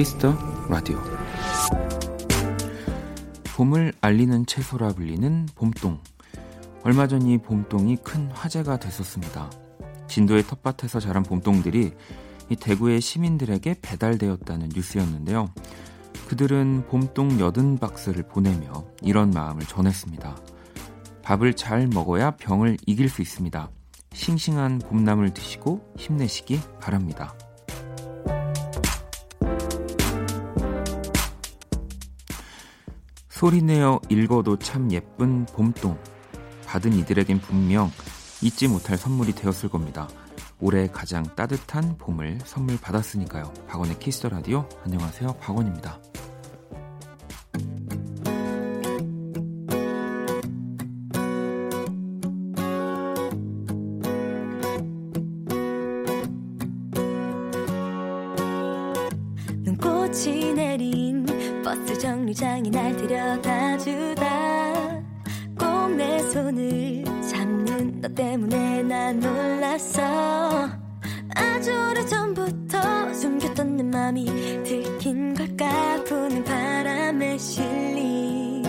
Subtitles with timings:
[0.00, 0.34] Kiss the
[0.70, 0.98] Radio
[3.54, 6.00] 봄을 알리는 채소라 불리는 봄동
[6.84, 9.50] 얼마 전 이 봄동이 큰 화제가 됐었습니다.
[10.08, 11.92] 진도의 텃밭에서 자란 봄동들이
[12.48, 15.52] 이 대구의 시민들에게 배달되었다는 뉴스였는데요.
[16.28, 20.34] 그들은 봄동 여든 박스를 보내며 이런 마음을 전했습니다.
[21.22, 23.68] 밥을 잘 먹어야 병을 이길 수 있습니다.
[24.14, 27.34] 싱싱한 봄나물 드시고 힘내시기 바랍니다.
[33.40, 35.96] 소리내어 읽어도 참 예쁜 봄동.
[36.66, 37.90] 받은 이들에겐 분명
[38.42, 40.10] 잊지 못할 선물이 되었을 겁니다.
[40.60, 43.50] 올해 가장 따뜻한 봄을 선물 받았으니까요.
[43.66, 44.68] 박원의 Kiss the Radio.
[44.84, 45.36] 안녕하세요.
[45.40, 45.98] 박원입니다.
[61.70, 65.00] 버스 정류장이 날 데려다 주다.
[65.56, 70.68] 꼭 내 손을 잡는 너 때문에 난 놀랐어.
[71.36, 74.24] 아주 오래전부터 숨겼던 내 맘이
[74.64, 76.02] 들킨 걸까?
[76.02, 78.64] 부는 바람에 실린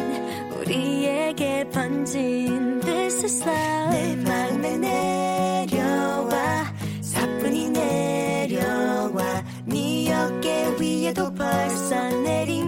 [0.59, 6.65] 우리에게 번진 This is love 내 마음에 내려와
[7.01, 9.43] 사뿐히 내려와.
[9.65, 12.60] 네 어깨 위에도 벌써 내린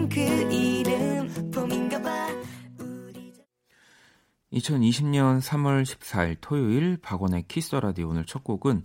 [4.53, 8.83] 2020년 3월 14일 토요일 박원의 키스 라디오 오늘 첫 곡은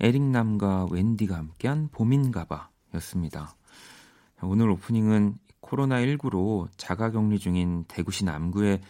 [0.00, 3.54] 에릭남과 웬디가 함께한 봄인가봐 였습니다.
[4.40, 8.80] 오늘 오프닝은 코로나19로 자가격리 중인 대구시 남구의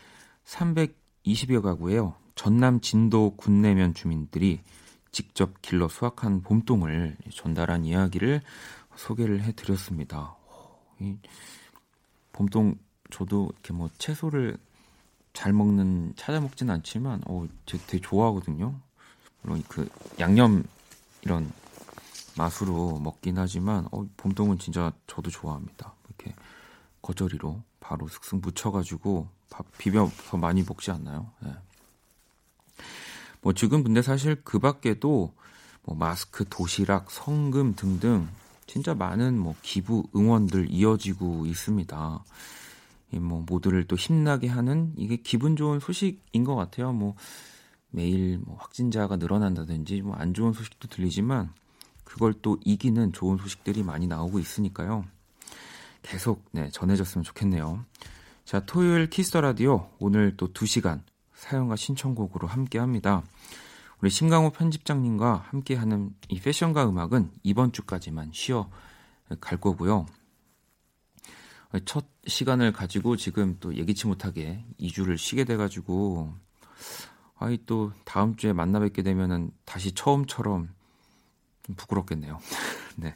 [0.44, 2.14] 320여 가구에요.
[2.36, 4.60] 전남 진도 군내면 주민들이
[5.10, 8.42] 직접 길러 수확한 봄동을 전달한 이야기를
[8.94, 10.36] 소개를 해드렸습니다.
[11.00, 11.16] 이
[12.30, 12.76] 봄동
[13.10, 14.56] 저도 이렇게 뭐 채소를
[15.32, 18.74] 잘 먹는 찾아 먹진 않지만 어 제가 되게 좋아하거든요.
[19.42, 19.88] 물론 그
[20.20, 20.64] 양념
[21.22, 21.50] 이런
[22.36, 25.94] 맛으로 먹긴 하지만 어, 봄동은 진짜 저도 좋아합니다.
[26.08, 26.34] 이렇게
[27.00, 31.30] 거저리로 바로 슥슥 묻혀가지고 밥 비벼서 많이 먹지 않나요?
[31.40, 31.52] 네.
[33.40, 35.32] 뭐 지금 근데 사실 그 밖에도
[35.84, 38.28] 뭐 마스크, 도시락, 성금 등등
[38.66, 42.24] 진짜 많은 뭐 기부 응원들 이어지고 있습니다.
[43.12, 46.92] 이뭐 모두를 또 힘나게 하는 이게 기분 좋은 소식인 것 같아요.
[46.92, 47.14] 뭐
[47.90, 51.52] 매일 뭐 확진자가 늘어난다든지 뭐 안 좋은 소식도 들리지만
[52.04, 55.04] 그걸 또 이기는 좋은 소식들이 많이 나오고 있으니까요.
[56.02, 57.84] 계속 네, 전해졌으면 좋겠네요.
[58.44, 61.00] 자, 토요일 Kiss the Radio 오늘 또 2시간
[61.34, 63.22] 사연과 신청곡으로 함께 합니다.
[64.00, 68.68] 우리 심강호 편집장님과 함께 하는 이 패션과 음악은 이번 주까지만 쉬어
[69.40, 70.06] 갈 거고요.
[71.84, 76.34] 첫 시간을 가지고 지금 또 예기치 못하게 2주를 쉬게 돼가지고
[77.38, 80.68] 아이 또 다음 주에 만나 뵙게 되면은 다시 처음처럼
[81.64, 82.38] 좀 부끄럽겠네요.
[82.96, 83.14] 네.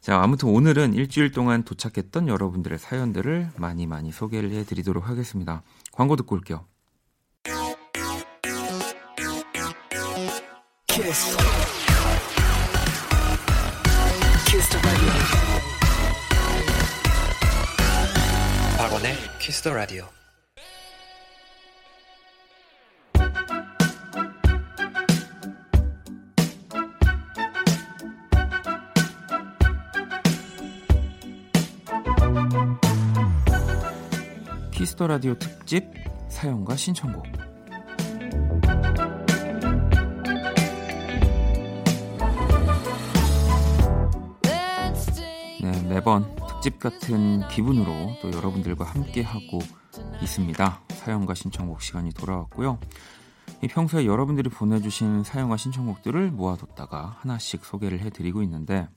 [0.00, 5.62] 자, 아무튼 오늘은 일주일 동안 도착했던 여러분들의 사연들을 많이 많이 소개를 해 드리도록 하겠습니다.
[5.90, 6.64] 광고 듣고 올게요.
[10.86, 11.36] 키스
[18.76, 20.06] 박원의 키스 더 라디오.
[34.72, 35.86] Kiss the Radio 특집
[36.28, 37.24] 사연과 신청곡.
[45.62, 49.60] 네, 매번 특집 같은 기분으로 또 여러분들과 함께 하고
[50.20, 50.82] 있습니다.
[50.88, 52.80] 사연과 신청곡 시간이 돌아왔고요.
[53.62, 58.88] 이 평소에 여러분들이 보내주신 사연과 신청곡들을 모아뒀다가 하나씩 소개를 해드리고 있는데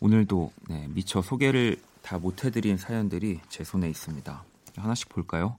[0.00, 4.42] 오늘도 네, 미처 소개를 다 못해드린 사연들이 제 손에 있습니다.
[4.74, 5.58] 하나씩 볼까요?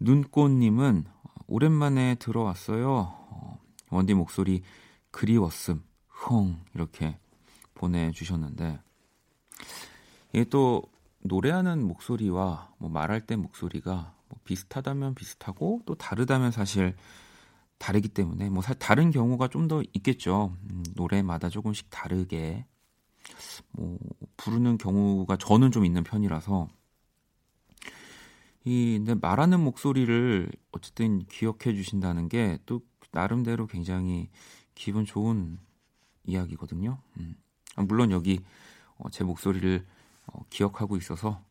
[0.00, 1.06] 눈꽃님은
[1.46, 2.90] 오랜만에 들어왔어요.
[2.90, 3.58] 어,
[3.88, 4.64] 원디 목소리
[5.10, 7.16] 그리웠음, 흥 이렇게
[7.72, 8.80] 보내주셨는데
[10.34, 10.82] 이게 또
[11.20, 16.96] 노래하는 목소리와 뭐 말할 때 목소리가 뭐 비슷하다면 비슷하고 또 다르다면 사실
[17.78, 20.56] 다르기 때문에 뭐 다른 경우가 좀 더 있겠죠.
[20.70, 22.66] 음, 노래마다 조금씩 다르게
[23.72, 23.98] 뭐
[24.36, 26.68] 부르는 경우가 저는 좀 있는 편이라서
[28.64, 32.80] 이 근데 말하는 목소리를 어쨌든 기억해 주신다는 게 또
[33.12, 34.28] 나름대로 굉장히
[34.74, 35.58] 기분 좋은
[36.24, 36.98] 이야기거든요.
[37.18, 37.36] 음.
[37.76, 38.40] 아, 물론 여기
[38.96, 39.86] 어, 제 목소리를
[40.26, 41.42] 어, 기억하고 있어서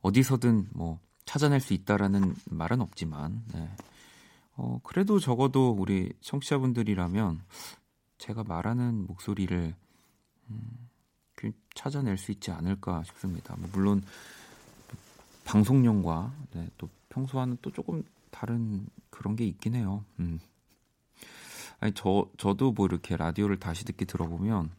[0.00, 3.68] 어디서든 뭐 찾아낼 수 있다라는 말은 없지만 네.
[4.56, 7.42] 어, 그래도 적어도 우리 청취자분들이라면
[8.18, 9.74] 제가 말하는 목소리를
[10.50, 10.88] 음,
[11.74, 13.56] 찾아낼 수 있지 않을까 싶습니다.
[13.56, 14.02] 뭐 물론
[15.44, 20.04] 방송용과 네, 또 평소와는 또 조금 다른 그런 게 있긴 해요.
[20.20, 20.38] 음.
[21.80, 24.70] 아니 저 저도 뭐 이렇게 라디오를 다시 듣기 들어보면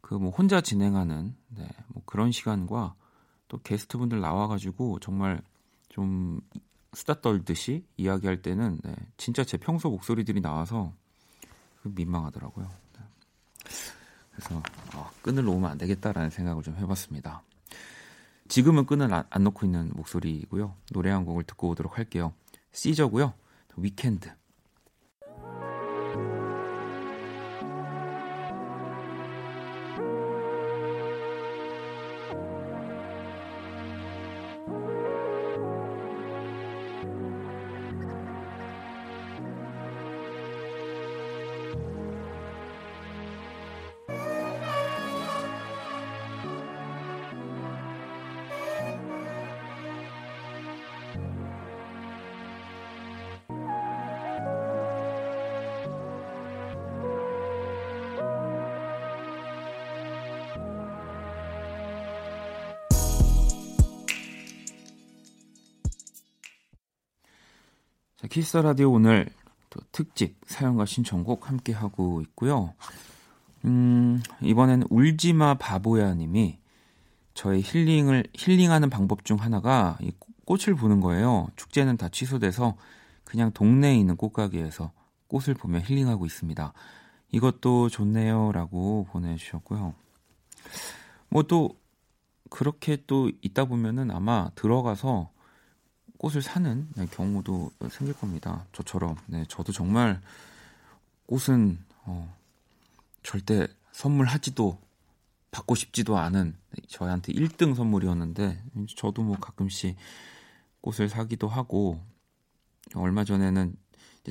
[0.00, 2.94] 그 뭐 혼자 진행하는 네, 뭐 그런 시간과
[3.48, 5.42] 또 게스트분들 나와가지고 정말
[5.88, 6.40] 좀
[6.94, 10.92] 수다 떨듯이 이야기할 때는 네, 진짜 제 평소 목소리들이 나와서
[11.82, 12.70] 민망하더라고요.
[12.98, 13.04] 네.
[14.30, 14.62] 그래서
[14.94, 17.42] 어, 끈을 놓으면 안 되겠다라는 생각을 좀 해봤습니다.
[18.48, 20.74] 지금은 끈을 안, 안 놓고 있는 목소리고요.
[20.92, 22.32] 노래 한 곡을 듣고 오도록 할게요.
[22.72, 23.34] 시저고요.
[23.76, 24.37] 위켄드.
[68.38, 69.28] 키스 라디오 오늘
[69.68, 72.72] 또 특집 사연과 신청곡 함께 하고 있고요.
[73.64, 76.60] 음, 이번에는 울지마 바보야 님이
[77.34, 80.12] 저의 힐링을 힐링하는 방법 중 하나가 이
[80.44, 81.48] 꽃을 보는 거예요.
[81.56, 82.76] 축제는 다 취소돼서
[83.24, 84.92] 그냥 동네에 있는 꽃가게에서
[85.26, 86.72] 꽃을 보며 힐링하고 있습니다.
[87.32, 89.94] 이것도 좋네요라고 보내 주셨고요.
[91.28, 91.76] 뭐 또
[92.50, 95.32] 그렇게 또 있다 보면은 아마 들어가서
[96.18, 98.66] 꽃을 사는 네, 경우도 생길 겁니다.
[98.72, 99.16] 저처럼.
[99.26, 100.20] 네, 저도 정말
[101.26, 102.36] 꽃은 어,
[103.22, 104.78] 절대 선물하지도
[105.50, 106.56] 받고 싶지도 않은
[106.88, 108.62] 저한테 1등 선물이었는데
[108.96, 109.96] 저도 뭐 가끔씩
[110.80, 112.00] 꽃을 사기도 하고
[112.94, 113.74] 얼마 전에는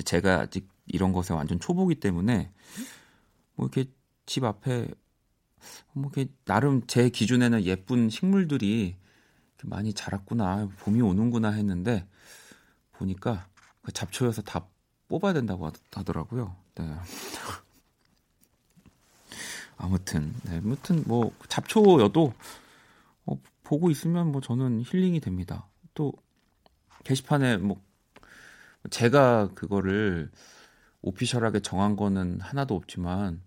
[0.04, 2.52] 제가 아직 이런 것에 완전 초보기 때문에
[3.54, 3.90] 뭐 이렇게
[4.26, 4.88] 집 앞에
[5.92, 8.96] 뭐 이렇게 나름 제 기준에는 예쁜 식물들이
[9.64, 12.06] 많이 자랐구나 봄이 오는구나 했는데
[12.92, 13.48] 보니까
[13.82, 14.66] 그 잡초여서 다
[15.08, 16.56] 뽑아야 된다고 하더라고요.
[16.74, 16.94] 네.
[19.76, 22.32] 아무튼 네, 아무튼 뭐 잡초여도
[23.26, 25.68] 어, 보고 있으면 뭐 저는 힐링이 됩니다.
[25.94, 26.12] 또
[27.04, 27.80] 게시판에 뭐
[28.90, 30.30] 제가 그거를
[31.02, 33.42] 오피셜하게 정한 거는 하나도 없지만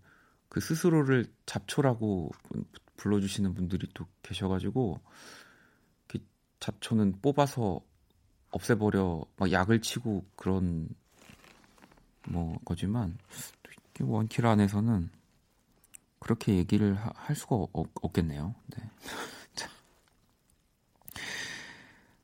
[0.50, 2.32] 그 스스로를 잡초라고
[2.98, 5.00] 불러주시는 분들이 또 계셔가지고
[6.62, 7.82] 잡초는 뽑아서
[8.52, 10.88] 없애버려 막 약을 치고 그런
[12.30, 13.18] 뭐 거지만
[14.00, 15.10] 원킬 안에서는
[16.20, 18.56] 그렇게 얘기를 하, 할 수가 없, 없겠네요.
[18.76, 18.90] 네.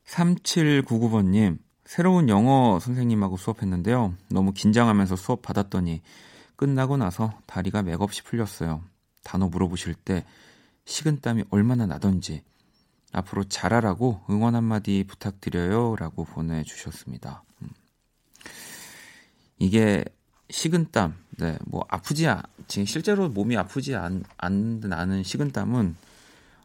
[0.06, 4.14] 3799번님, 새로운 영어 선생님하고 수업했는데요.
[4.30, 6.02] 너무 긴장하면서 수업 받았더니
[6.56, 8.82] 끝나고 나서 다리가 맥없이 풀렸어요.
[9.22, 10.24] 단어 물어보실 때
[10.84, 12.42] 식은땀이 얼마나 나던지
[13.12, 15.96] 앞으로 잘하라고 응원 한마디 부탁드려요.
[15.96, 17.42] 라고 보내주셨습니다.
[17.62, 17.68] 음.
[19.58, 20.04] 이게
[20.50, 25.96] 식은땀, 네, 뭐 아프지, 않, 지금 실제로 몸이 아프지 않, 않는 않은 식은땀은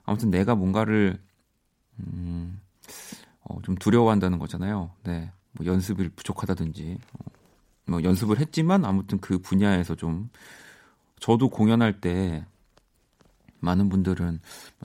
[0.06, 1.20] 아무튼 내가 뭔가를,
[2.00, 2.60] 음,
[3.44, 4.92] 어, 좀 두려워한다는 거잖아요.
[5.04, 7.32] 네, 뭐 연습을 부족하다든지, 어,
[7.86, 10.30] 뭐 연습을 했지만 아무튼 그 분야에서 좀,
[11.20, 12.46] 저도 공연할 때
[13.64, 14.40] 많은 분들은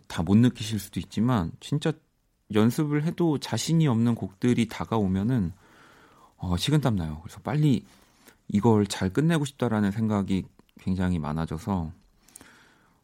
[0.07, 1.93] 다 못 느끼실 수도 있지만 진짜
[2.55, 5.53] 연습을 해도 자신이 없는 곡들이 다가오면은
[6.37, 7.21] 어, 식은땀 나요.
[7.23, 7.85] 그래서 빨리
[8.49, 10.45] 이걸 잘 끝내고 싶다라는 생각이
[10.81, 11.93] 굉장히 많아져서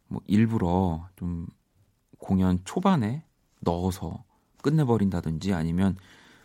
[0.07, 1.47] 뭐 일부러 좀
[2.17, 3.23] 공연 초반에
[3.59, 4.23] 넣어서
[4.61, 5.97] 끝내버린다든지 아니면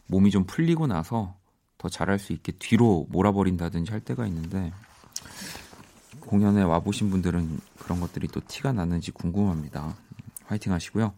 [0.06, 1.37] 몸이 좀 풀리고 나서
[1.78, 4.72] 더 잘할 수 있게 뒤로 몰아버린다든지 할 때가 있는데
[6.19, 9.95] 공연에 와보신 분들은 그런 것들이 또 티가 나는지 궁금합니다.
[10.47, 11.12] 화이팅 하시고요.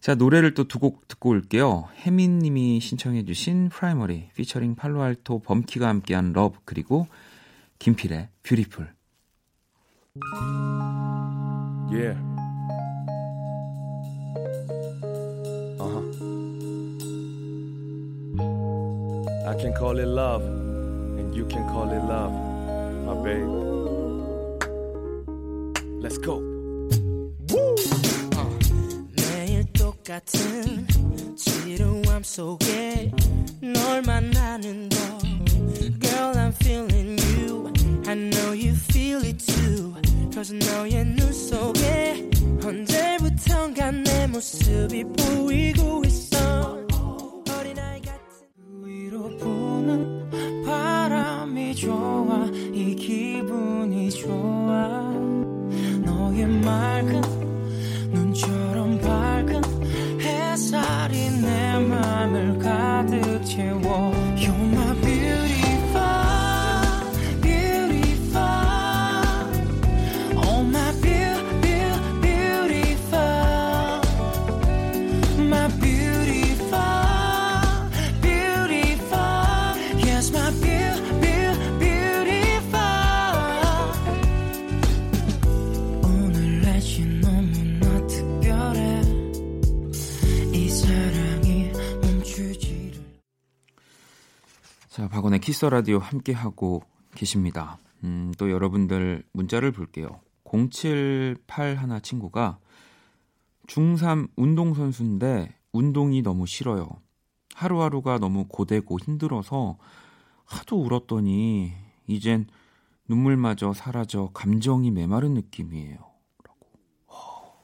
[0.00, 1.88] 자, 노래를 또 두 곡 듣고 올게요.
[1.98, 7.06] 혜민 님이 신청해 주신 프라이머리, 피처링 팔로알토 범키가 함께한 Love, 그리고
[7.78, 8.92] 김필의 Beautiful.
[11.90, 12.16] Yeah.
[15.78, 16.04] Uh-huh.
[19.46, 22.32] I can call it love, and You can call it love,
[23.04, 23.79] my babe.
[26.02, 26.40] Let's go.
[29.16, 30.86] 매일 똑같은
[31.36, 33.12] 지루함 속에
[33.60, 34.96] 널 만나는 너
[36.00, 37.70] Girl I'm feeling you.
[38.06, 39.94] I know you feel it too.
[40.32, 42.30] Cause 너의 눈 속에
[42.64, 46.78] 언제부턴가 내 모습이 보이고 있어.
[47.58, 48.46] 어린아이 같은
[48.84, 52.46] 위로 부는 바람이 좋아.
[52.72, 54.59] 이 기분이 좋아
[56.70, 57.29] 너
[95.60, 96.82] 키스 라디오 함께 하고
[97.14, 97.78] 계십니다.
[98.02, 100.22] 음, 또 여러분들 문자를 볼게요.
[100.44, 102.58] 078 친구가
[103.66, 106.88] 중3 운동선수인데 운동이 너무 싫어요.
[107.54, 109.76] 하루하루가 너무 고되고 힘들어서
[110.46, 111.74] 하도 울었더니
[112.06, 112.46] 이젠
[113.06, 115.98] 눈물마저 사라져 감정이 메마른 느낌이에요.
[116.42, 116.66] 라고.
[117.08, 117.54] 허.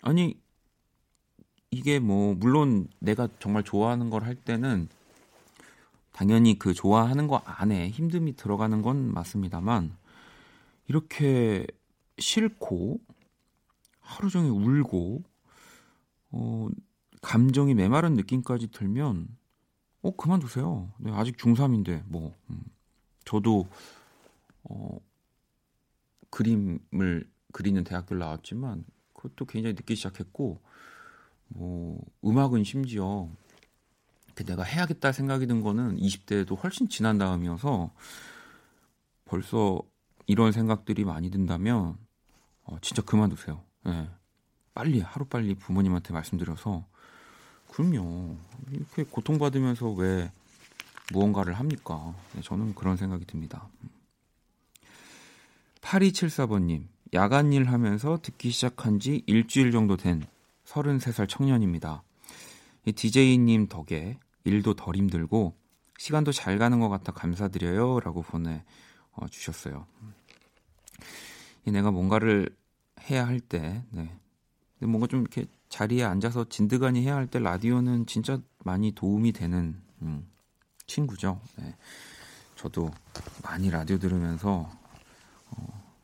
[0.00, 0.40] 아니
[1.70, 4.88] 이게 뭐 물론 내가 정말 좋아하는 걸 할 때는
[6.12, 9.96] 당연히 그 좋아하는 거 안에 힘듦이 들어가는 건 맞습니다만
[10.86, 11.66] 이렇게
[12.18, 13.00] 싫고
[14.00, 15.22] 하루 종일 울고
[16.32, 16.68] 어
[17.22, 19.28] 감정이 메마른 느낌까지 들면
[20.02, 20.92] 어 그만두세요.
[20.98, 22.62] 네, 아직 중3인데 뭐 음,
[23.24, 23.66] 저도
[24.64, 24.98] 어
[26.30, 30.60] 그림을 그리는 대학교를 나왔지만 그것도 굉장히 늦게 시작했고
[31.48, 33.51] 뭐 음악은 심지어 그
[34.34, 37.90] 내가 해야겠다 생각이 든 거는 20대에도 훨씬 지난 다음이어서
[39.24, 39.82] 벌써
[40.26, 41.96] 이런 생각들이 많이 든다면
[42.64, 43.62] 어, 진짜 그만두세요.
[43.86, 44.08] 예.
[44.74, 46.86] 빨리 하루 빨리 부모님한테 말씀드려서
[47.68, 48.36] 그럼요.
[48.70, 50.30] 이렇게 고통받으면서 왜
[51.12, 52.14] 무언가를 합니까?
[52.34, 53.68] 네, 저는 그런 생각이 듭니다.
[55.80, 60.24] 8274번님, 야간 일 하면서 듣기 시작한 지 일주일 정도 된
[60.64, 62.02] 33살 청년입니다.
[62.84, 65.56] 이 DJ님 덕에 일도 덜 힘들고
[65.98, 68.00] 시간도 잘 가는 것 같아 감사드려요.
[68.00, 68.64] 라고 보내
[69.12, 69.86] 어, 주셨어요.
[71.64, 72.54] 이 내가 뭔가를
[73.08, 74.10] 해야 할 때, 네.
[74.80, 80.26] 뭔가 좀 이렇게 자리에 앉아서 진드간이 해야 할 때 라디오는 진짜 많이 도움이 되는 음,
[80.86, 81.40] 친구죠.
[81.56, 81.76] 네.
[82.56, 82.90] 저도
[83.44, 84.68] 많이 라디오 들으면서
[85.50, 85.94] 어,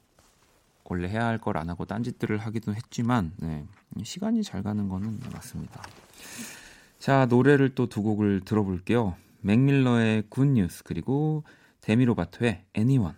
[0.84, 3.66] 원래 해야 할 걸 안 하고 딴짓들을 하기도 했지만 네.
[4.04, 5.82] 시간이 잘 가는 거는 맞습니다.
[7.08, 9.16] 자 노래를 또 두 곡을 들어볼게요.
[9.40, 11.42] 맥밀러의 Good News 그리고
[11.80, 13.16] 데미 로바토의 Anyone.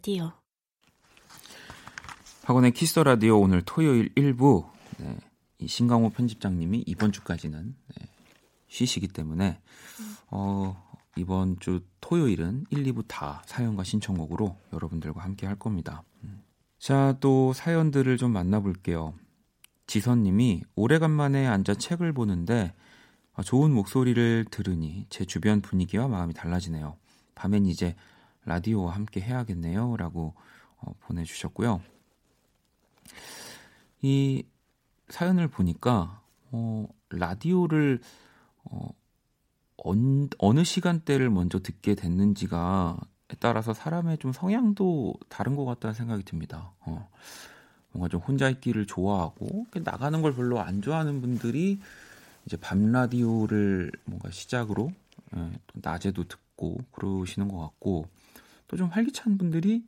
[0.00, 0.32] 라디오.
[2.44, 5.18] 박원의 Kiss the Radio 오늘 토요일 1부 네,
[5.58, 8.06] 이 신강호 편집장님이 이번 주까지는 네,
[8.68, 9.60] 쉬시기 때문에
[10.30, 10.82] 어,
[11.16, 16.02] 이번 주 토요일은 1, 2부 다 사연과 신청곡으로 여러분들과 함께 할 겁니다.
[16.24, 16.42] 음.
[16.78, 19.12] 자, 또 사연들을 좀 만나볼게요.
[19.86, 22.72] 지선님이 오래간만에 앉아 책을 보는데
[23.34, 26.96] 아, 좋은 목소리를 들으니 제 주변 분위기와 마음이 달라지네요.
[27.34, 27.96] 밤엔 이제
[28.50, 29.96] 라디오와 함께 해야겠네요.
[29.96, 30.34] 라고
[30.78, 31.80] 어, 보내주셨고요.
[34.02, 34.44] 이
[35.08, 38.00] 사연을 보니까 어, 라디오를
[38.64, 38.88] 어,
[39.76, 42.98] 언, 어느 시간대를 먼저 듣게 됐는지가
[43.38, 46.72] 따라서 사람의 좀 성향도 다른 것 같다는 생각이 듭니다.
[46.80, 47.08] 어,
[47.92, 51.78] 뭔가 좀 혼자 있기를 좋아하고 나가는 걸 별로 안 좋아하는 분들이
[52.46, 54.90] 이제 밤 라디오를 뭔가 시작으로
[55.36, 58.06] 예, 또 낮에도 듣고 그러시는 것 같고
[58.70, 59.84] 또 좀 활기찬 분들이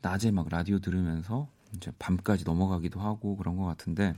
[0.00, 4.14] 낮에 막 라디오 들으면서 이제 밤까지 넘어가기도 하고 그런 것 같은데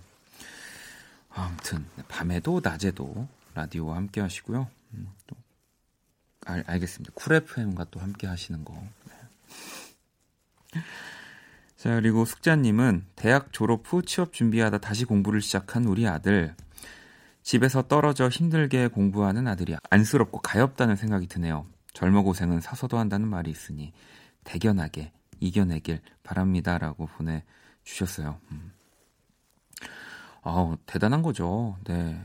[1.31, 4.69] 아무튼 밤에도 낮에도 라디오와 함께 하시고요.
[4.93, 5.37] 음, 또
[6.45, 7.13] 알, 알겠습니다.
[7.15, 8.75] Cool FM과 또 함께 하시는 거.
[10.75, 10.83] 네.
[11.77, 16.55] 자, 그리고 숙자님은 대학 졸업 후 취업 준비하다 다시 공부를 시작한 우리 아들.
[17.43, 21.67] 집에서 떨어져 힘들게 공부하는 아들이 안쓰럽고 가엽다는 생각이 드네요.
[21.95, 23.93] 젊어 고생은 사서도 한다는 말이 있으니
[24.45, 28.39] 대견하게 이겨내길 바랍니다라고 보내주셨어요.
[28.51, 28.73] 음.
[30.43, 31.79] 아우, 대단한 거죠.
[31.85, 32.23] 네.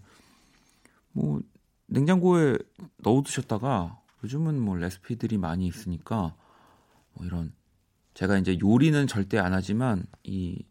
[1.11, 1.41] 뭐
[1.87, 2.59] 냉장고에
[2.97, 6.35] 넣어 두셨다가 요즘은 뭐 레시피들이 많이 있으니까
[7.13, 7.51] 뭐 이런
[8.13, 10.63] 제가 이제 요리는 절대 안 하지만 이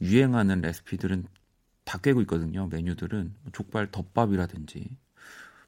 [0.00, 1.26] 유행하는 레시피들은
[1.88, 2.66] 다 꿰고 있거든요.
[2.66, 4.90] 메뉴들은 뭐 족발 덮밥이라든지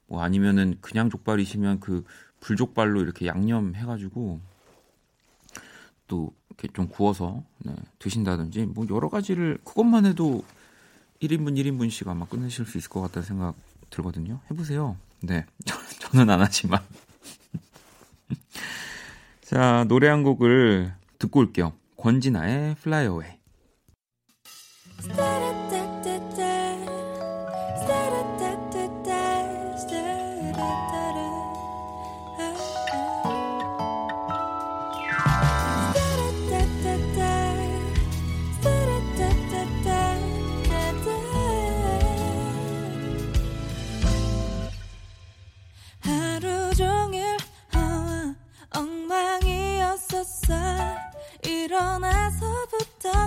[0.05, 2.05] 뭐 아니면은 그냥 족발이시면 그
[2.41, 4.39] 불족발로 이렇게 양념 해가지고
[6.07, 10.45] 또 이렇게 좀 구워서 네, 드신다든지 뭐 여러 가지를 그것만 해도
[11.23, 13.55] 1인분 1인분씩 아마 끝내실 수 있을 것 같다는 생각
[13.89, 14.41] 들거든요.
[14.51, 14.97] 해보세요.
[15.21, 15.47] 네,
[16.01, 16.81] 저는 안 하지만
[19.41, 21.73] 자 노래 한 곡을 듣고 올게요.
[21.97, 23.39] 권진아의 Away.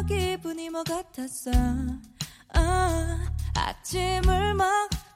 [0.07, 1.51] 기분이 뭐 같았어
[2.53, 4.55] 아, 아침을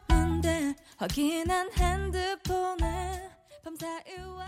[0.09, 3.31] 먹는데 확인한 핸드폰에
[3.62, 4.47] 밤사이와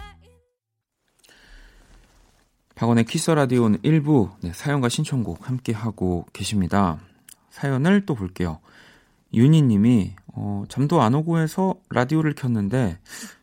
[2.75, 6.99] 박원의 키스 라디오는 1부 네, 사연과 신청곡 함께 하고 계십니다.
[7.51, 8.61] 사연을 또 볼게요.
[9.35, 12.99] 윤희 님이 어, 잠도 안 오고 해서 라디오를 켰는데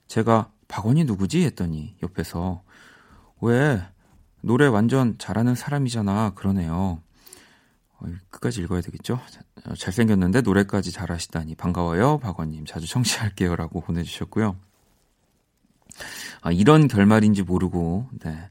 [0.08, 2.64] 제가 박원이 누구지 했더니 옆에서
[3.42, 3.80] 왜
[4.42, 7.02] 노래 완전 잘하는 사람이잖아 그러네요.
[8.00, 9.20] 어, 끝까지 읽어야 되겠죠?
[9.66, 12.66] 어, 잘생겼는데 노래까지 잘하시다니 반가워요, 박원님.
[12.66, 14.56] 자주 청취할게요 라고 보내주셨고요.
[16.42, 18.50] 아, 이런 결말인지 모르고, 네.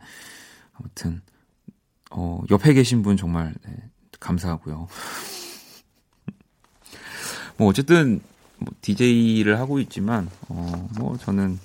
[0.74, 1.22] 아무튼,
[2.10, 3.76] 어, 옆에 계신 분 정말, 네,
[4.18, 4.88] 감사하고요.
[7.56, 8.20] 뭐, 어쨌든,
[8.58, 11.58] 뭐, DJ를 하고 있지만, 어, 뭐, 저는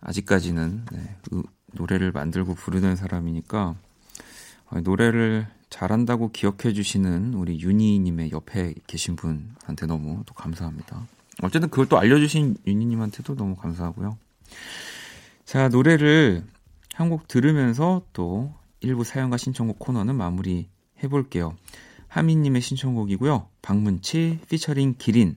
[0.00, 1.16] 아직까지는, 네,
[1.72, 3.74] 노래를 만들고 부르는 사람이니까
[4.70, 11.06] 어, 노래를 잘한다고 기억해 주시는 우리 윤희님의 옆에 계신 분한테 너무 또 감사합니다.
[11.42, 14.18] 어쨌든 그걸 또 알려주신 윤희님한테도 너무 감사하고요.
[15.44, 16.44] 자, 노래를
[16.94, 20.68] 한 곡 들으면서 또 일부 사연과 신청곡 코너는 마무리
[21.02, 21.56] 해볼게요.
[22.08, 23.48] 하민님의 신청곡이고요.
[23.62, 25.36] 박문치 피처링 기린,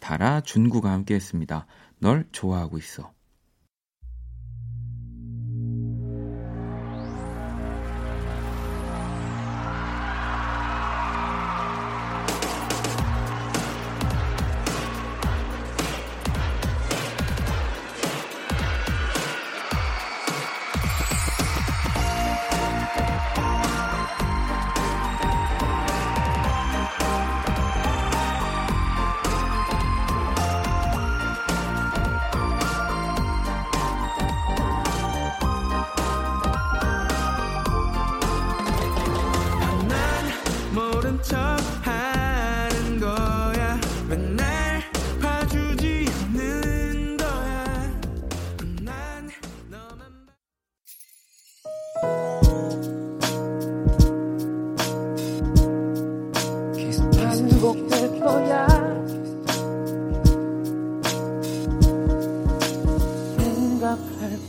[0.00, 1.66] 다라 준구가 함께 했습니다.
[2.00, 3.12] 널 좋아하고 있어.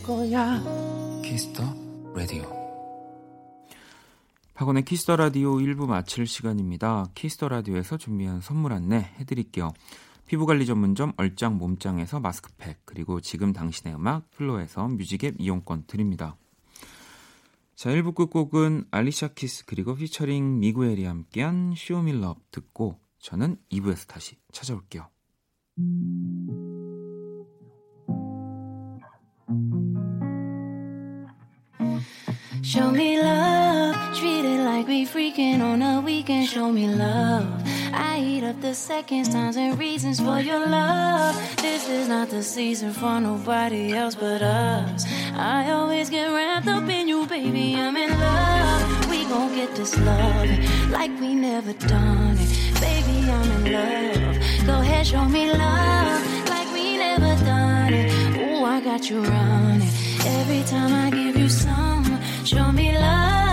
[0.08, 0.64] 거야
[1.22, 1.64] Kiss the
[2.16, 2.44] Radio.
[4.54, 7.08] 박원의 Kiss the Radio 1부 마칠 시간입니다.
[7.14, 9.74] Kiss the Radio에서 준비한 선물 안내 해드릴게요.
[10.26, 16.38] 피부관리 전문점 얼짱 몸짱에서 마스크팩 그리고 지금 당신의 음악 FLO에서 뮤직앱 이용권 드립니다.
[17.76, 24.08] 자 1부 끝곡은 Alicia Keys 그리고 featuring Miguel이 함께한 Show Me Love 듣고 저는 2부에서
[24.08, 25.10] 다시 찾아올게요.
[32.64, 36.48] Show me love, treat it like we freaking on a weekend.
[36.48, 37.46] Show me love.
[37.94, 41.36] I eat up the seconds, times, and reasons for your love.
[41.58, 45.06] This is not the season for nobody else but us.
[45.34, 47.76] I always get wrapped up in you, baby.
[47.76, 49.10] I'm in love.
[49.10, 52.50] We gon' get this love like we never done it.
[52.82, 54.66] Baby, I'm in love.
[54.66, 58.12] Go ahead, show me love like we never done it.
[58.42, 60.07] Ooh, I got you running.
[60.50, 62.06] Every time I give you some,
[62.46, 63.47] show me love.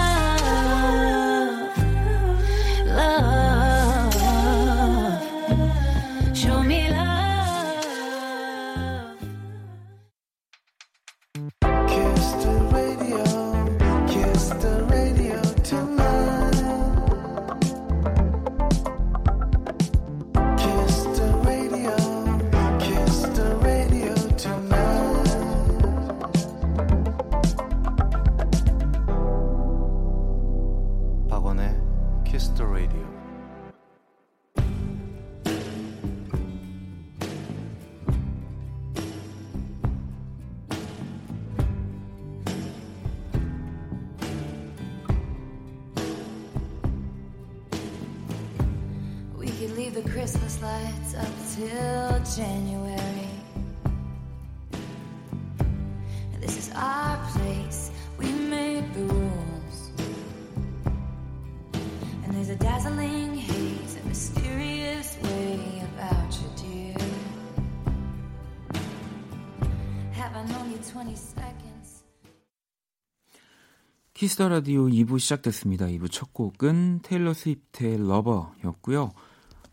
[74.24, 75.84] Kiss the Radio 2부 시작됐습니다.
[75.84, 79.12] 2부 첫 곡은 Taylor Swift의 Lover였고요.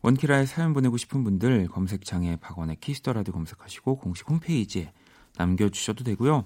[0.01, 4.91] 원키라에 사연 보내고 싶은 분들 검색창에 박원의 Kiss the Radio 검색하시고 공식 홈페이지에
[5.37, 6.43] 남겨주셔도 되고요.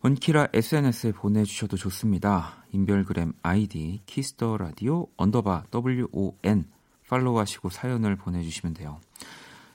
[0.00, 2.64] 원키라 SNS에 보내주셔도 좋습니다.
[2.72, 6.64] 인별그램 아이디 Kiss the Radio underbar WON
[7.10, 9.00] 팔로우하시고 사연을 보내주시면 돼요.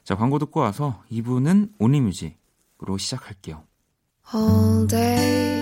[0.04, 3.62] 자 광고 듣고 와서 2부는 Only Music으로 시작할게요.
[4.34, 5.62] all day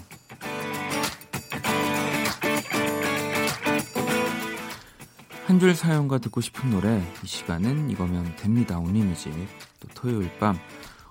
[5.51, 8.79] 한 줄 사연과 듣고 싶은 노래 이 시간은 이거면 됩니다.
[8.79, 9.33] Only Music
[9.81, 10.57] 또 토요일 밤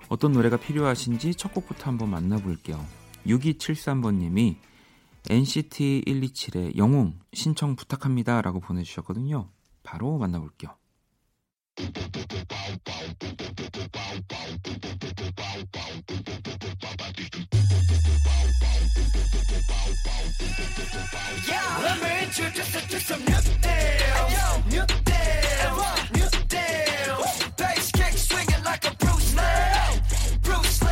[0.09, 2.83] 어떤 노래가 필요하신지 첫 곡부터 한번 만나볼게요.
[3.27, 4.55] 6273번님이
[5.29, 9.47] NCT 127의 영웅 신청 부탁합니다 라고 보내주셨거든요.
[9.83, 10.75] 바로 만나볼게요.
[21.82, 24.32] Let me introduce you to some new deals.
[24.72, 25.86] New deals.
[26.14, 27.32] New deals.
[27.56, 30.00] Bass kick swinging like a Bruce Lee.
[30.42, 30.90] Bruce Lee.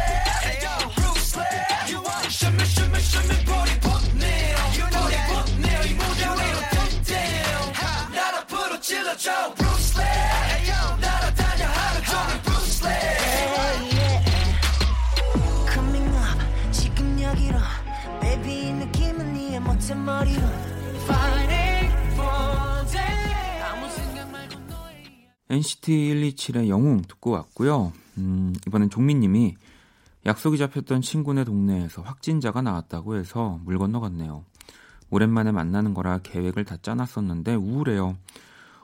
[0.97, 1.91] Bruce Lee.
[1.91, 4.73] You want shimmy, shimmy, shimmy, booty pop now.
[4.79, 5.29] You know that.
[5.31, 5.83] Pop now.
[5.85, 7.73] 이 무대 위로 top down.
[8.15, 9.68] 나를 부르질러줘.
[25.52, 27.92] NCT 127의 영웅 듣고 왔고요.
[28.20, 29.56] 음, 이번엔 종민님이
[30.28, 34.46] 약속이 잡혔던 친구네 동네에서 확진자가 나왔다고 해서 물 건너갔네요.
[35.10, 38.16] 오랜만에 만나는 거라 계획을 다 짜놨었는데 우울해요.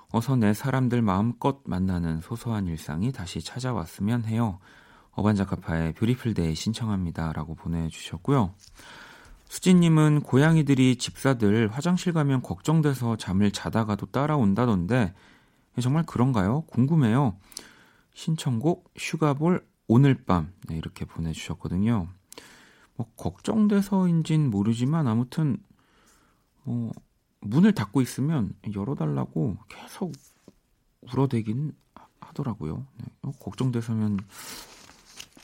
[0.10, 4.58] 어서 내 사람들 마음껏 만나는 소소한 일상이 다시 찾아왔으면 해요.
[5.12, 7.32] 어반자카파의 Beautiful Day 신청합니다.
[7.34, 8.54] 라고 보내주셨고요.
[9.50, 15.14] 수진님은 고양이들이 집사들 화장실 가면 걱정돼서 잠을 자다가도 따라온다던데
[15.82, 16.62] 정말 그런가요?
[16.68, 17.38] 궁금해요.
[18.14, 22.08] 신청곡 슈가볼 오늘 밤 네, 이렇게 보내주셨거든요.
[22.96, 25.58] 뭐 걱정돼서인진 모르지만 아무튼
[26.64, 26.92] 뭐
[27.42, 30.14] 문을 닫고 있으면 열어달라고 계속
[31.02, 31.74] 울어대긴
[32.22, 32.88] 하더라고요.
[32.98, 34.18] 네, 어, 걱정돼서면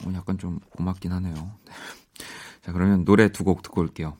[0.05, 1.33] 어, 약간 좀 고맙긴 하네요.
[1.35, 1.71] 네.
[2.63, 4.17] 자 그러면 노래 두 곡 듣고 올게요.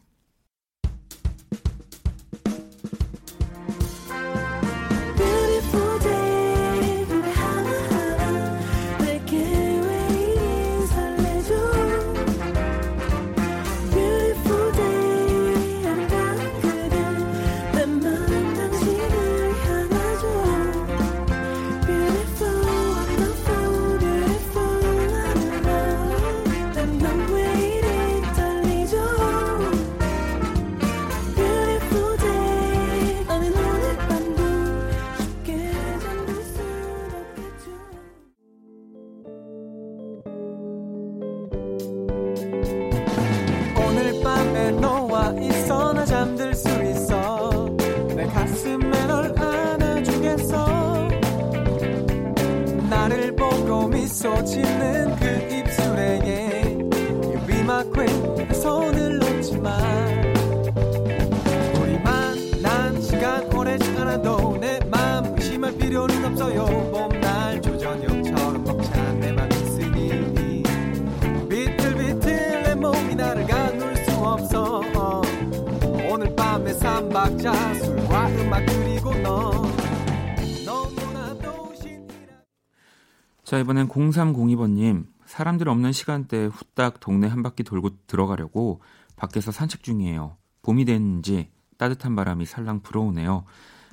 [83.52, 85.08] 자, 이번엔 0302번님.
[85.26, 88.82] 사람들 없는 시간대에 후딱 동네 한 바퀴 돌고 들어가려고
[89.18, 90.38] 밖에서 산책 중이에요.
[90.62, 93.44] 봄이 됐는지 따뜻한 바람이 살랑 불어오네요.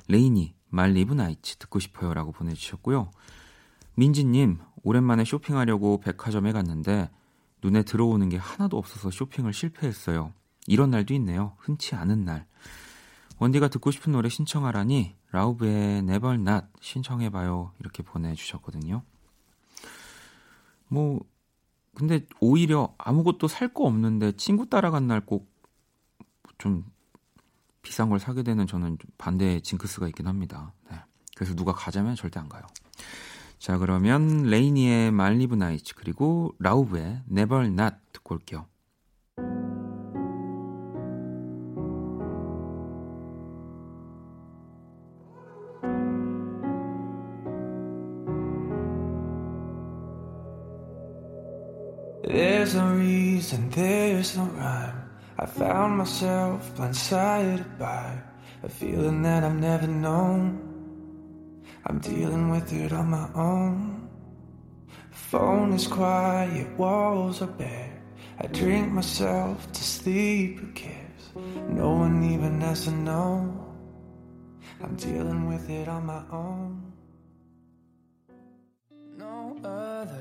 [0.07, 2.13] 레이니, 말리브 나이츠 듣고 싶어요.
[2.13, 3.11] 라고 보내주셨고요.
[3.95, 7.09] 민지님, 오랜만에 쇼핑하려고 백화점에 갔는데
[7.61, 10.31] 눈에 들어오는 게 하나도 없어서 쇼핑을 실패했어요.
[10.67, 11.57] 이런 날도 있네요.
[11.57, 12.45] 흔치 않은 날.
[13.39, 17.73] 원디가 듣고 싶은 노래 신청하라니 라우브의 Never Not 신청해봐요.
[17.81, 19.03] 이렇게 보내주셨거든요.
[20.89, 21.21] 뭐
[21.95, 25.47] 근데 오히려 아무것도 살 거 없는데 친구 따라간 날 꼭
[26.57, 26.85] 좀
[27.81, 30.73] 비싼 걸 사게 되는 저는 좀 반대의 징크스가 있긴 합니다.
[30.91, 30.97] 네.
[31.35, 32.63] 그래서 누가 가자면 절대 안 가요.
[33.57, 38.67] 자 그러면 레이니의 말리브 나이츠 그리고 라우브의 Never Not 듣고 올게요.
[53.71, 55.09] There's no rhyme.
[55.37, 58.17] I found myself blindsided by
[58.63, 61.63] a feeling that I've never known.
[61.85, 64.09] I'm dealing with it on my own.
[65.11, 68.01] Phone is quiet, walls are bare.
[68.39, 71.31] I drink myself to sleep, who cares?
[71.69, 73.75] No one even has to know.
[74.81, 76.91] I'm dealing with it on my own.
[79.17, 80.17] No other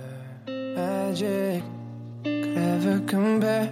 [0.47, 1.63] magic
[2.25, 3.69] could ever compare.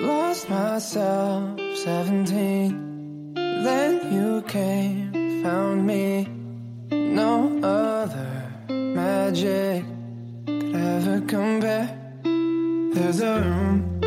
[0.00, 3.34] Lost myself 17.
[3.34, 6.28] Then you came, found me.
[6.90, 8.30] No other
[8.68, 9.84] magic
[10.46, 11.88] could ever compare.
[12.94, 14.00] There's a room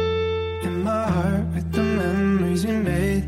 [0.63, 3.23] in my heart with the memories we made.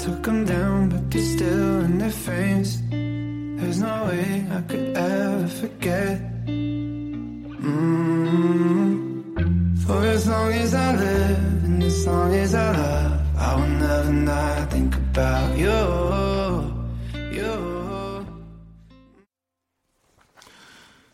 [0.00, 2.82] Took them down, but they're still in their frames.
[2.90, 6.35] There's no way I could ever forget.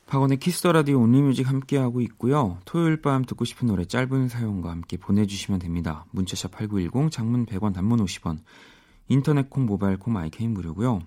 [0.06, 2.58] 박원의 Kiss the Radio Only Music 함께하고 있고요.
[2.66, 6.04] 토요일 밤 듣고 싶은 노래 짧은 사연과 함께 보내주시면 됩니다.
[6.10, 8.40] 문자샵 8910, 장문 100원, 단문 50원,
[9.08, 11.00] 인터넷 콩, 모바일 콩, My K는 무료고요.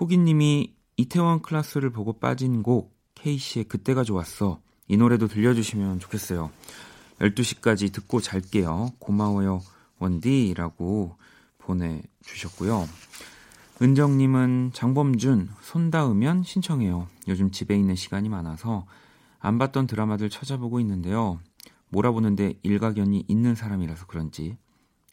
[0.00, 2.91] 호기님이 이태원 클라스를 보고 빠진 곡
[3.22, 4.60] 케이시의 그때가 좋았어.
[4.88, 6.50] 이 노래도 들려주시면 좋겠어요.
[7.20, 8.90] 12시까지 듣고 잘게요.
[8.98, 9.62] 고마워요
[9.98, 11.16] 원디라고
[11.58, 12.88] 보내주셨고요.
[13.80, 17.08] 은정님은 장범준 손 닿으면 신청해요.
[17.28, 18.86] 요즘 집에 있는 시간이 많아서
[19.38, 21.40] 안 봤던 드라마들 찾아보고 있는데요.
[21.90, 24.56] 몰아보는데 일가견이 있는 사람이라서 그런지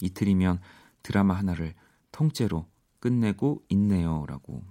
[0.01, 0.59] 이틀이면
[1.03, 1.75] 드라마 하나를
[2.11, 2.65] 통째로
[2.99, 4.63] 끝내고 있네요 라고.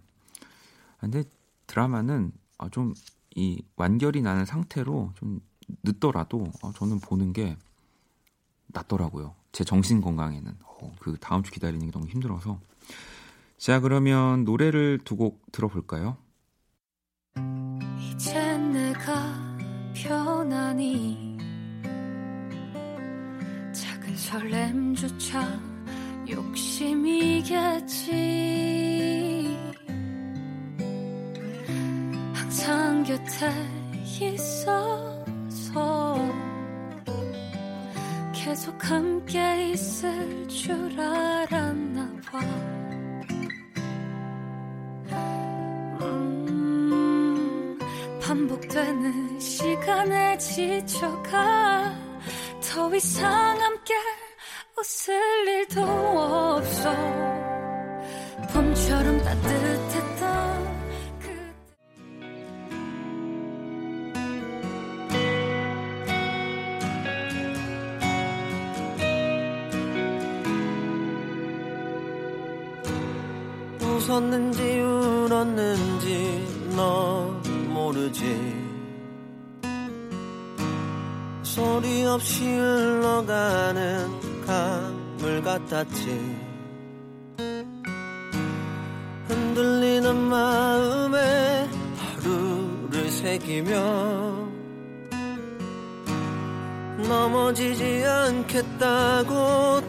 [0.98, 1.22] 근데
[1.66, 2.94] 드라마는 아, 좀
[3.38, 5.40] 이 완결이 나는 상태로 좀
[5.84, 7.56] 늦더라도 아, 저는 보는 게
[8.68, 9.34] 낫더라고요.
[9.52, 12.58] 제 정신 건강에는 어, 그 다음 주 기다리는 게 너무 힘들어서.
[13.58, 16.16] 자 그러면 노래를 두 곡 들어볼까요?
[18.00, 19.56] 이젠 내가
[19.94, 21.38] 편하니
[23.72, 25.60] 작은 설렘조차
[28.08, 29.37] 욕심이겠지
[33.08, 33.50] 곁에
[34.20, 36.18] 있어서
[38.34, 42.38] 계속 함께 있을 줄 알았나 봐.
[46.02, 47.78] 음,
[48.20, 51.96] 반복되는 시간에 지쳐가
[52.60, 53.94] 더 이상 함께
[54.78, 56.92] 웃을 일도 없어.
[58.52, 59.77] 봄처럼 따뜻
[74.08, 77.30] 웃었는지 울었는지 너
[77.68, 78.56] 모르지.
[81.42, 84.08] 소리 없이 흘러가는
[84.46, 86.36] 강물 같았지.
[89.28, 91.68] 흔들리는 마음에
[91.98, 94.48] 하루를 새기며
[97.06, 99.82] 넘어지지 않겠다고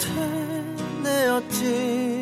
[1.03, 2.18] 되뇌었지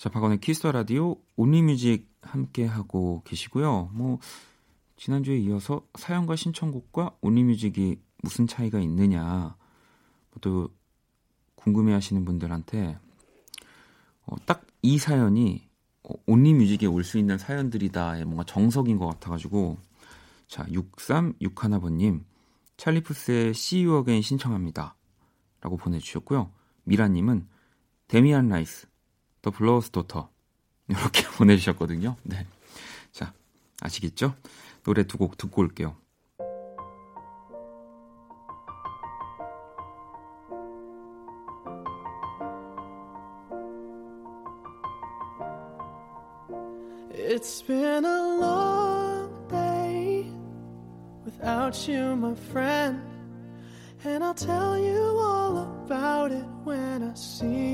[0.00, 3.90] 자, 박원의 Kiss the Radio Only Music 함께 하고 계시고요.
[3.92, 4.18] 뭐
[4.96, 9.58] 지난주에 이어서 사연과 신청곡과 Only Music이 무슨 차이가 있느냐
[10.40, 10.70] 또
[11.56, 12.98] 궁금해하시는 분들한테
[14.24, 15.68] 어, 딱 이 사연이
[16.02, 19.76] 어, Only Music에 올 수 있는 사연들이다의 뭔가 정석인 것 같아가지고
[20.48, 22.24] 자 6361번님
[22.78, 24.96] 찰리푸스의 See You Again 신청합니다
[25.60, 26.50] 라고 보내주셨고요
[26.84, 27.46] 미라님은
[28.08, 28.88] Damien Rice
[29.42, 30.28] The Blower's Daughter
[30.88, 32.46] 이렇게 보내주셨거든요 네.
[33.12, 33.32] 자
[33.80, 34.34] 아시겠죠?
[34.84, 35.96] 노래 두 곡 듣고 올게요
[47.12, 50.26] It's been a long day
[51.24, 53.00] without you, my friend.
[54.04, 57.69] And I'll tell you all about it when I see you again.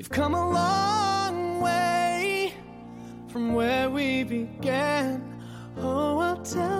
[0.00, 2.54] We've come a long way
[3.28, 5.22] from where we began.
[5.76, 6.79] Oh, I'll tell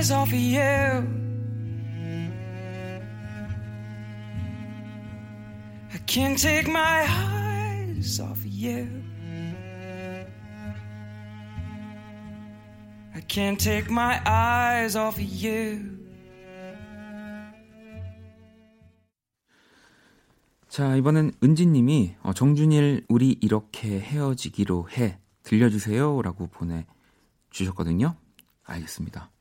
[0.00, 0.58] eyes off of you.
[5.92, 8.88] I can't take my eyes off of you.
[13.14, 15.98] I can't take my eyes off of you.
[20.70, 26.86] 자, 이번엔 은지님이 어, 정준일 우리 이렇게 헤어지기로 해 들려주세요 라고 보내
[27.50, 28.16] 주셨거든요.
[28.64, 29.30] 알겠습니다.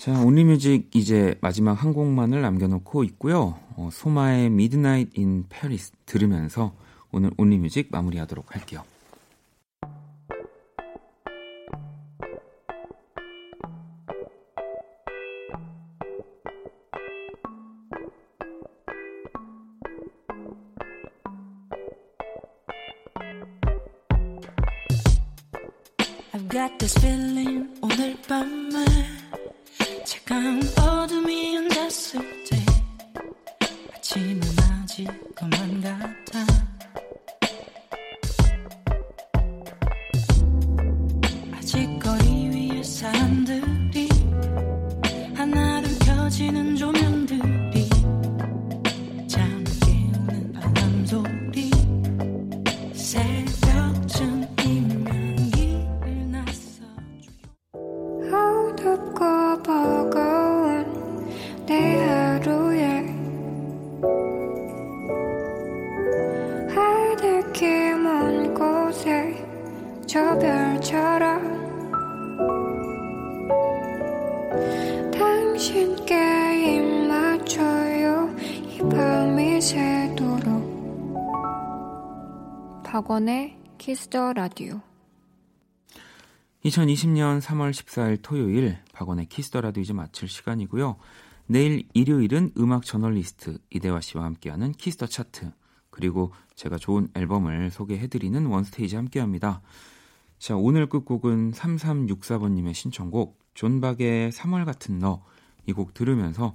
[0.00, 3.58] 자, 온리뮤직 이제 마지막 한 곡만을 남겨놓고 있고요.
[3.76, 6.72] 어, 소마의 Midnight in Paris 들으면서
[7.12, 8.82] 오늘 온리뮤직 마무리하도록 할게요.
[77.50, 80.70] 맞춰요 이 밤이 새도록
[82.84, 84.80] 박원의 Kiss the Radio
[86.64, 90.96] 2020년 3월 14일 토요일 박원의 Kiss the Radio 이제 마칠 시간이고요.
[91.46, 95.50] 내일 일요일은 음악 저널리스트 이대화 씨와 함께하는 Kiss the Chart
[95.90, 99.60] 그리고 제가 좋은 앨범을 소개해드리는 One Stage 함께합니다.
[100.38, 105.24] 자 오늘 끝곡은 3364번님의 신청곡 존박의 3월 같은 너
[105.66, 106.54] 이 곡 들으면서